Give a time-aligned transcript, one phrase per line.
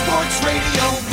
[0.00, 1.05] Sports Radio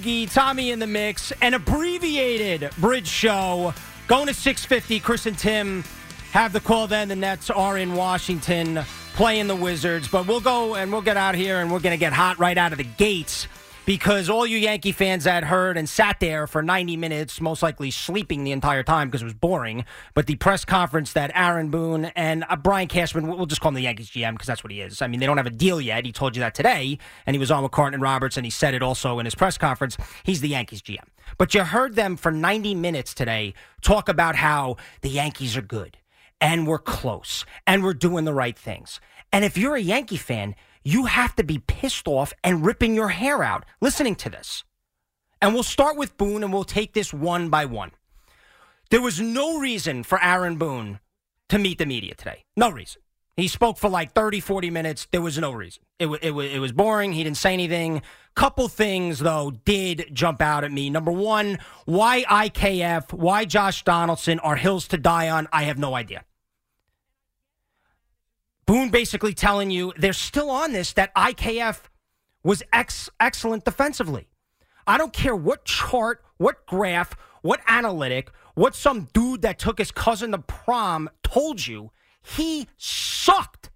[0.00, 3.74] Loogie, Tommy in the mix, an abbreviated bridge show.
[4.06, 4.98] Going to 650.
[5.00, 5.84] Chris and Tim
[6.32, 7.08] have the call then.
[7.08, 8.80] The Nets are in Washington
[9.14, 10.08] playing the Wizards.
[10.08, 12.56] But we'll go and we'll get out here and we're going to get hot right
[12.56, 13.46] out of the gates
[13.90, 17.90] because all you Yankee fans that heard and sat there for 90 minutes, most likely
[17.90, 22.04] sleeping the entire time because it was boring, but the press conference that Aaron Boone
[22.14, 24.80] and uh, Brian Cashman, we'll just call him the Yankees GM because that's what he
[24.80, 25.02] is.
[25.02, 26.06] I mean, they don't have a deal yet.
[26.06, 28.74] He told you that today, and he was on with Carton Roberts, and he said
[28.74, 29.96] it also in his press conference.
[30.22, 31.08] He's the Yankees GM.
[31.36, 35.96] But you heard them for 90 minutes today talk about how the Yankees are good
[36.40, 39.00] and we're close and we're doing the right things.
[39.32, 43.08] And if you're a Yankee fan, you have to be pissed off and ripping your
[43.08, 44.64] hair out listening to this.
[45.42, 47.92] And we'll start with Boone and we'll take this one by one.
[48.90, 51.00] There was no reason for Aaron Boone
[51.48, 52.44] to meet the media today.
[52.56, 53.02] No reason.
[53.36, 55.06] He spoke for like 30, 40 minutes.
[55.10, 55.82] There was no reason.
[55.98, 57.12] It, w- it, w- it was boring.
[57.12, 58.02] He didn't say anything.
[58.34, 60.90] Couple things, though, did jump out at me.
[60.90, 65.94] Number one, why IKF, why Josh Donaldson are hills to die on, I have no
[65.94, 66.24] idea.
[68.70, 71.88] Boone basically telling you they're still on this that IKF
[72.44, 74.28] was ex- excellent defensively.
[74.86, 79.90] I don't care what chart, what graph, what analytic, what some dude that took his
[79.90, 81.90] cousin to prom told you.
[82.22, 83.70] He sucked.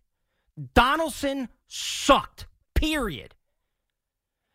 [0.74, 2.46] Donaldson sucked.
[2.76, 3.34] Period.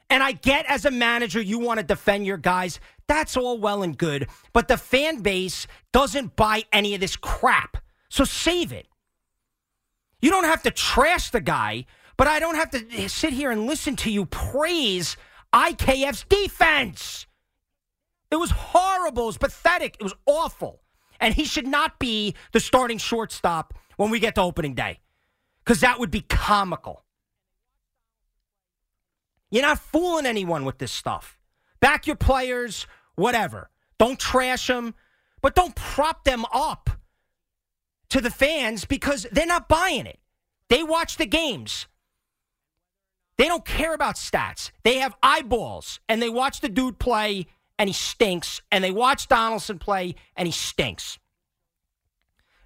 [0.10, 2.80] And I get as a manager, you want to defend your guys.
[3.08, 4.30] That's all well and good.
[4.54, 7.76] But the fan base doesn't buy any of this crap.
[8.08, 8.88] So save it.
[10.22, 11.86] You don't have to trash the guy,
[12.18, 15.16] but I don't have to eh, sit here and listen to you praise
[15.54, 17.26] IKF's defense.
[18.32, 19.24] It was horrible.
[19.24, 19.98] It was pathetic.
[20.00, 20.82] It was awful.
[21.20, 25.00] And he should not be the starting shortstop when we get to opening day
[25.64, 27.04] because that would be comical.
[29.52, 31.38] You're not fooling anyone with this stuff.
[31.80, 32.86] Back your players,
[33.16, 33.70] whatever.
[33.98, 34.94] Don't trash them,
[35.42, 36.90] but don't prop them up
[38.10, 40.20] to the fans because they're not buying it.
[40.70, 41.88] They watch the games.
[43.38, 44.72] They don't care about stats.
[44.84, 47.48] They have eyeballs and they watch the dude play
[47.78, 48.62] and he stinks.
[48.72, 51.18] And they watch Donaldson play and he stinks.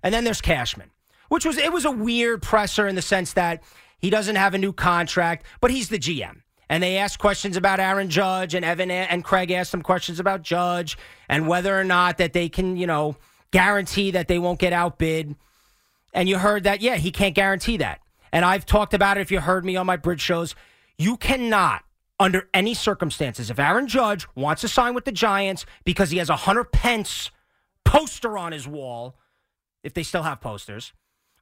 [0.02, 0.90] And then there's Cashman,
[1.30, 3.64] which was it was a weird presser in the sense that
[4.00, 6.42] he doesn't have a new contract, but he's the GM.
[6.70, 10.42] And they asked questions about Aaron Judge, and Evan and Craig asked some questions about
[10.42, 10.98] Judge
[11.30, 13.16] and whether or not that they can, you know,
[13.54, 15.36] guarantee that they won't get outbid.
[16.14, 18.02] And you heard that, yeah, he can't guarantee that.
[18.34, 20.56] And I've talked about it if you heard me on my bridge shows.
[20.98, 21.84] You cannot,
[22.20, 26.30] under any circumstances, if Aaron Judge wants to sign with the Giants because he has
[26.30, 27.30] a Hunter Pence
[27.86, 29.16] poster on his wall,
[29.84, 30.94] if they still have posters,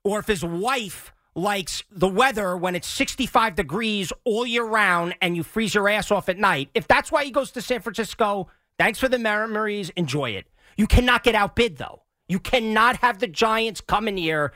[0.03, 5.37] or if his wife likes the weather when it's 65 degrees all year round and
[5.37, 8.49] you freeze your ass off at night, if that's why he goes to San Francisco,
[8.77, 10.47] thanks for the memories, enjoy it.
[10.77, 12.03] You cannot get outbid, though.
[12.27, 14.53] You cannot have the Giants come in here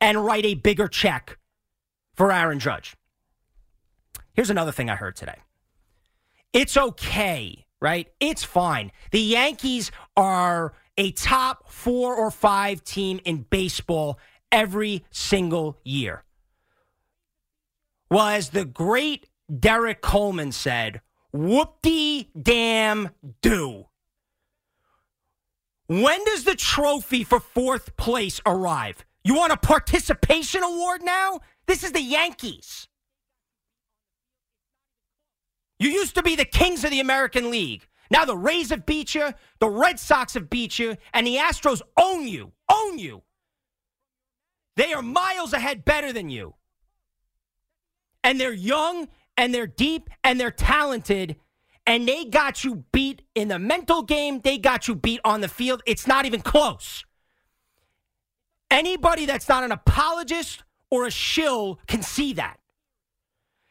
[0.00, 1.38] and write a bigger check
[2.14, 2.96] for Aaron Judge.
[4.32, 5.38] Here's another thing I heard today.
[6.52, 8.08] It's okay, right?
[8.20, 8.92] It's fine.
[9.10, 14.18] The Yankees are a top four or five team in baseball
[14.50, 16.24] every single year.
[18.10, 21.02] Well, as the great Derrick Coleman said,
[21.32, 23.10] whoop-de damn
[23.42, 23.86] do.
[25.88, 29.04] When does the trophy for fourth place arrive?
[29.24, 31.40] You want a participation award now?
[31.66, 32.88] This is the Yankees.
[35.78, 37.88] You used to be the kings of the American League.
[38.10, 41.80] Now the Rays have beat you, the Red Sox have beat you, and the Astros
[41.96, 42.52] own you.
[42.70, 43.22] Own you.
[44.76, 46.54] They are miles ahead better than you.
[48.22, 49.08] And they're young
[49.38, 51.36] and they're deep and they're talented
[51.88, 54.40] and they got you beat in the mental game.
[54.44, 55.82] They got you beat on the field.
[55.86, 57.02] It's not even close.
[58.70, 62.60] Anybody that's not an apologist or a shill can see that.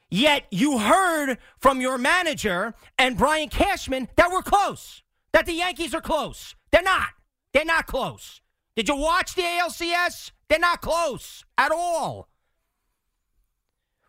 [0.10, 5.94] Yet you heard from your manager and Brian Cashman that we're close, that the Yankees
[5.94, 6.56] are close.
[6.72, 7.10] They're not.
[7.54, 8.42] They're not close.
[8.75, 10.31] Did you watch the ALCS?
[10.50, 12.30] They're not close at all.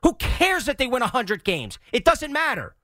[0.02, 1.78] Who cares that they win 100 games?
[1.92, 2.74] It doesn't matter.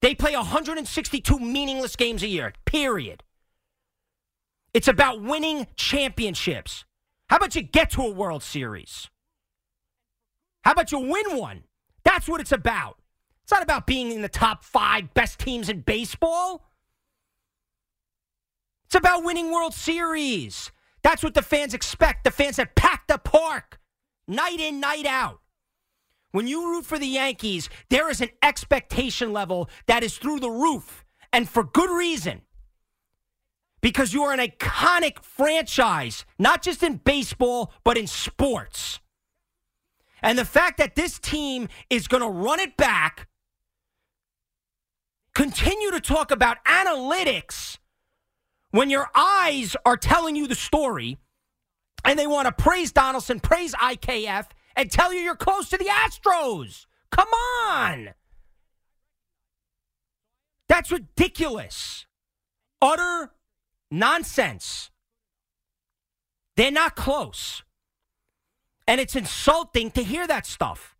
[0.00, 3.24] They play 162 meaningless games a year, period.
[4.72, 6.84] It's about winning championships.
[7.28, 9.08] How about you get to a World Series?
[10.62, 11.64] How about you win one?
[12.04, 12.98] That's what it's about.
[13.42, 16.70] It's not about being in the top five best teams in baseball.
[18.86, 20.70] It's about winning World Series.
[21.02, 22.24] That's what the fans expect.
[22.24, 23.78] The fans that pack the park
[24.26, 25.40] night in, night out.
[26.32, 30.50] When you root for the Yankees, there is an expectation level that is through the
[30.50, 32.42] roof, and for good reason.
[33.80, 39.00] Because you are an iconic franchise, not just in baseball, but in sports.
[40.20, 43.28] And the fact that this team is going to run it back,
[45.34, 47.78] continue to talk about analytics
[48.72, 51.18] when your eyes are telling you the story
[52.04, 54.46] and they want to praise Donaldson, praise IKF,
[54.78, 56.86] and tell you you're close to the Astros.
[57.10, 57.28] Come
[57.66, 58.10] on.
[60.68, 62.06] That's ridiculous.
[62.80, 63.32] Utter
[63.90, 64.90] nonsense.
[66.56, 67.64] They're not close.
[68.86, 70.96] And it's insulting to hear that stuff.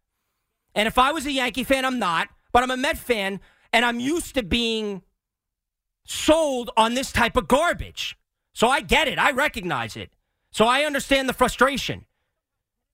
[0.74, 3.40] And if I was a Yankee fan, I'm not, but I'm a Met fan,
[3.72, 5.02] and I'm used to being
[6.04, 8.18] sold on this type of garbage.
[8.54, 9.20] So I get it.
[9.20, 10.10] I recognize it.
[10.50, 12.06] So I understand the frustration.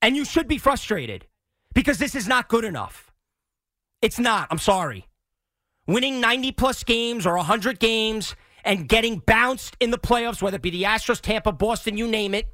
[0.05, 1.27] And you should be frustrated
[1.73, 3.11] because this is not good enough.
[4.03, 4.49] It's not.
[4.51, 5.09] I'm sorry.
[5.87, 8.37] Winning 90 plus games or 100 games
[8.67, 12.35] and getting bounced in the playoffs, whether it be the Astros, Tampa, Boston, you name
[12.35, 12.47] it.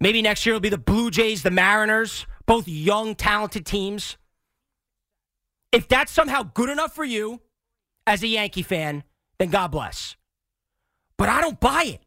[0.00, 4.16] Maybe next year it'll be the Blue Jays, the Mariners, both young, talented teams.
[5.72, 7.42] If that's somehow good enough for you
[8.06, 9.04] as a Yankee fan,
[9.38, 10.16] then God bless.
[11.18, 12.03] But I don't buy it.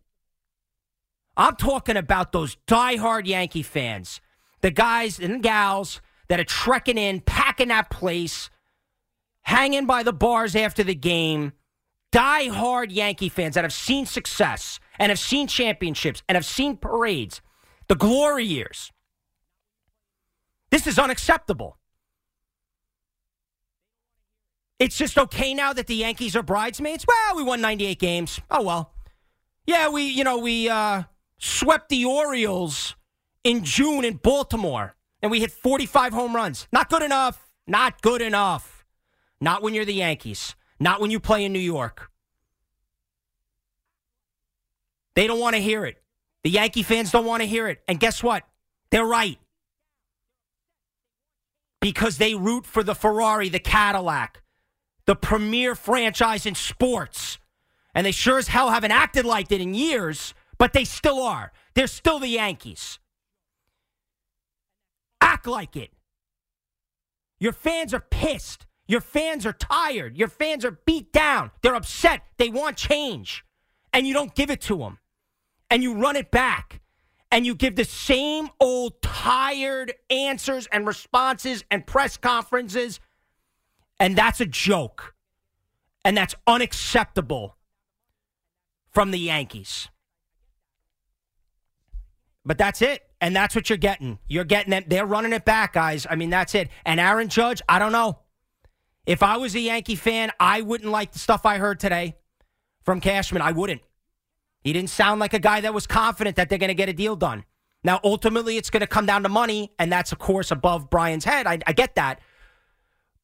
[1.38, 4.19] I'm talking about those diehard Yankee fans,
[4.62, 8.50] the guys and gals that are trekking in, packing that place,
[9.44, 11.54] hanging by the bars after the game.
[12.12, 17.42] Diehard Yankee fans that have seen success and have seen championships and have seen parades,
[17.88, 18.92] the glory years.
[20.72, 21.78] This is unacceptable.
[24.80, 27.06] It's just okay now that the Yankees are bridesmaids.
[27.07, 28.40] Well, we won 98 games.
[28.50, 28.94] Oh well.
[29.66, 31.04] Yeah, we, you know, we uh
[31.38, 32.95] swept the Orioles
[33.44, 36.68] in June in Baltimore and we hit 45 home runs.
[36.72, 37.51] Not good enough.
[37.66, 38.86] Not good enough.
[39.42, 40.56] Not when you're the Yankees.
[40.80, 42.11] Not when you play in New York.
[45.16, 46.02] They don't want to hear it.
[46.44, 47.81] The Yankee fans don't want to hear it.
[47.88, 48.44] And guess what?
[48.92, 49.40] They're right.
[51.81, 54.44] Because they root for the Ferrari, the Cadillac,
[55.06, 57.40] the premier franchise in sports.
[57.95, 61.52] And they sure as hell haven't acted like it in years but they still are.
[61.73, 62.99] They're still the Yankees.
[65.21, 65.92] Act like it.
[67.40, 68.66] Your fans are pissed.
[68.87, 70.18] Your fans are tired.
[70.18, 71.52] Your fans are beat down.
[71.61, 72.21] They're upset.
[72.37, 73.44] They want change.
[73.94, 74.99] And you don't give it to them.
[75.69, 76.81] And you run it back.
[77.30, 83.02] And you give the same old tired answers and responses and press conferences.
[83.99, 85.14] And that's a joke.
[86.06, 87.57] And that's unacceptable
[88.90, 89.90] from the Yankees.
[92.47, 93.04] But that's it.
[93.19, 94.19] And that's what you're getting.
[94.27, 94.85] You're getting them.
[94.87, 96.07] They're running it back, guys.
[96.09, 96.69] I mean, that's it.
[96.85, 98.19] And Aaron Judge, I don't know.
[99.06, 102.16] If I was a Yankee fan, I wouldn't like the stuff I heard today
[102.83, 103.42] from Cashman.
[103.42, 103.81] I wouldn't.
[104.61, 106.94] He didn't sound like a guy that was confident that they're going to get a
[106.94, 107.44] deal done.
[107.83, 111.25] Now, ultimately, it's going to come down to money, and that's, of course, above Brian's
[111.25, 111.47] head.
[111.47, 112.19] I, I get that.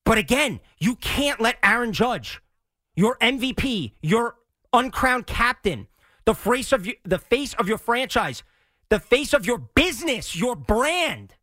[0.06, 2.42] But again, you can't let Aaron Judge,
[2.96, 4.36] your MVP, your
[4.72, 5.88] uncrowned captain,
[6.26, 8.44] the face of you, the face of your franchise,
[8.94, 11.34] the face of your business, your brand.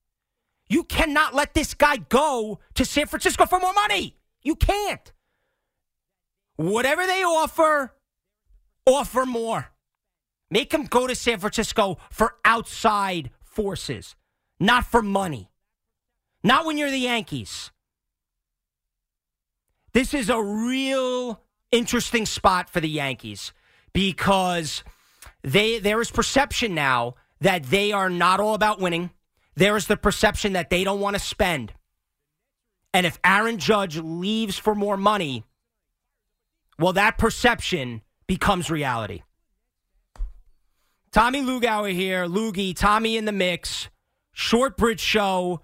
[0.68, 4.14] You cannot let this guy go to San Francisco for more money.
[4.44, 5.12] You can't.
[6.54, 7.92] Whatever they offer,
[8.86, 9.72] offer more.
[10.48, 14.14] Make him go to San Francisco for outside forces,
[14.60, 15.50] not for money.
[16.44, 17.72] Not when you're the Yankees.
[19.92, 21.42] This is a real
[21.72, 23.52] interesting spot for the Yankees
[23.92, 24.84] because
[25.42, 29.10] they there is perception now that they are not all about winning.
[29.56, 31.72] There is the perception that they don't want to spend.
[32.92, 35.44] And if Aaron Judge leaves for more money,
[36.78, 39.22] well, that perception becomes reality.
[41.12, 43.88] Tommy Lugauer here, Loogie, Tommy in the mix,
[44.32, 45.60] short bridge show,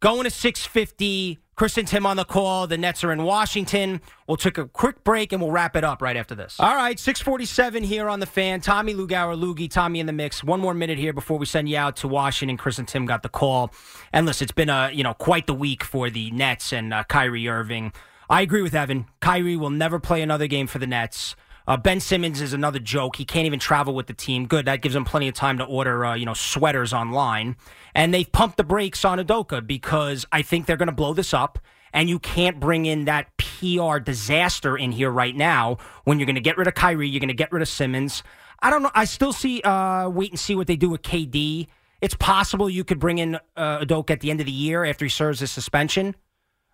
[0.00, 1.38] going to 650.
[1.54, 2.66] Chris and Tim on the call.
[2.66, 4.00] The Nets are in Washington.
[4.26, 6.58] We'll take a quick break and we'll wrap it up right after this.
[6.58, 8.60] All right, 647 here on the fan.
[8.60, 10.42] Tommy Lugauer, Loogie, Tommy in the mix.
[10.42, 12.56] One more minute here before we send you out to Washington.
[12.56, 13.72] Chris and Tim got the call.
[14.12, 17.04] And listen, it's been a, you know, quite the week for the Nets and uh,
[17.04, 17.92] Kyrie Irving.
[18.30, 19.06] I agree with Evan.
[19.20, 21.36] Kyrie will never play another game for the Nets.
[21.66, 23.16] Uh, ben Simmons is another joke.
[23.16, 24.46] He can't even travel with the team.
[24.46, 27.56] Good, that gives him plenty of time to order, uh, you know, sweaters online.
[27.94, 31.32] And they've pumped the brakes on Udoka because I think they're going to blow this
[31.32, 31.58] up.
[31.94, 36.36] And you can't bring in that PR disaster in here right now when you're going
[36.36, 38.22] to get rid of Kyrie, you're going to get rid of Simmons.
[38.60, 38.90] I don't know.
[38.94, 39.60] I still see.
[39.60, 41.66] Uh, wait and see what they do with KD.
[42.00, 45.04] It's possible you could bring in uh, Udoka at the end of the year after
[45.04, 46.16] he serves his suspension.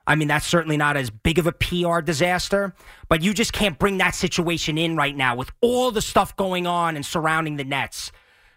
[0.08, 2.74] I mean, that's certainly not as big of a PR disaster,
[3.10, 6.66] but you just can't bring that situation in right now with all the stuff going
[6.66, 8.10] on and surrounding the Nets.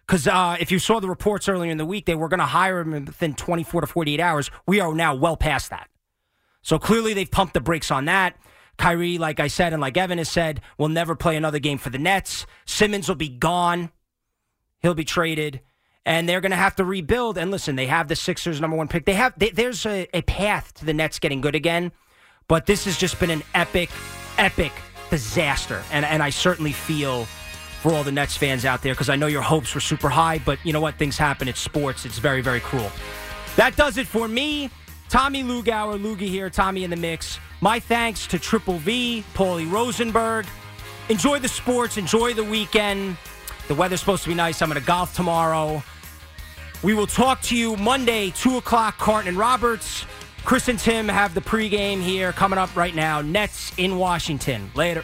[0.07, 2.45] Because uh, if you saw the reports earlier in the week, they were going to
[2.45, 4.49] hire him within 24 to 48 hours.
[4.65, 5.89] We are now well past that.
[6.61, 8.37] So clearly they've pumped the brakes on that.
[8.77, 11.89] Kyrie, like I said, and like Evan has said, will never play another game for
[11.89, 12.45] the Nets.
[12.65, 13.91] Simmons will be gone.
[14.79, 15.59] He'll be traded
[16.05, 17.37] and they're going to have to rebuild.
[17.37, 19.05] And listen, they have the Sixers number one pick.
[19.05, 21.91] They have they, there's a, a path to the Nets getting good again,
[22.47, 23.89] but this has just been an epic,
[24.37, 24.71] epic
[25.09, 25.83] disaster.
[25.91, 27.25] And and I certainly feel
[27.81, 30.39] for all the Nets fans out there because I know your hopes were super high,
[30.39, 30.95] but you know what?
[30.95, 31.47] Things happen.
[31.47, 32.05] It's sports.
[32.05, 32.91] It's very very cruel.
[33.55, 34.69] That does it for me.
[35.09, 37.37] Tommy Lugauer, Loogie here, Tommy in the mix.
[37.59, 40.45] My thanks to Triple V, Paulie Rosenberg.
[41.09, 43.17] Enjoy the sports, enjoy the weekend.
[43.67, 44.61] The weather's supposed to be nice.
[44.61, 45.83] I'm going to golf tomorrow.
[46.83, 50.05] We will talk to you Monday, 2 o'clock, Carton and Roberts.
[50.43, 53.21] Chris and Tim have the pregame here coming up right now.
[53.21, 54.71] Nets in Washington.
[54.73, 55.03] Later.